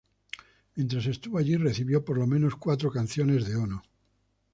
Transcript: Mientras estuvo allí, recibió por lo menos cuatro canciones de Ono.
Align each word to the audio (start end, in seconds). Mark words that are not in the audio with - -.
Mientras 0.77 1.05
estuvo 1.05 1.37
allí, 1.37 1.57
recibió 1.57 2.03
por 2.03 2.17
lo 2.17 2.25
menos 2.25 2.55
cuatro 2.55 2.89
canciones 2.89 3.47
de 3.47 3.55
Ono. 3.55 3.83